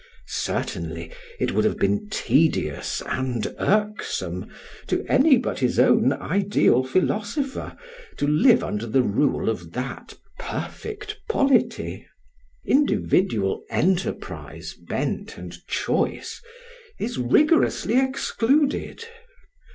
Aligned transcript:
Certainly 0.29 1.11
it 1.39 1.51
would 1.51 1.63
have 1.63 1.77
been 1.77 2.09
tedious 2.09 3.03
and 3.05 3.53
irksome 3.59 4.49
to 4.87 5.05
any 5.07 5.37
but 5.37 5.59
his 5.59 5.77
own 5.77 6.11
ideal 6.13 6.83
philosopher 6.83 7.77
to 8.17 8.25
live 8.25 8.63
under 8.63 8.87
the 8.87 9.03
rule 9.03 9.47
of 9.47 9.73
that 9.73 10.17
perfect 10.39 11.17
polity. 11.29 12.07
Individual 12.65 13.63
enterprise, 13.69 14.73
bent, 14.73 15.37
and 15.37 15.55
choice 15.67 16.41
is 16.99 17.19
rigorously 17.19 17.99
excluded. 17.99 19.05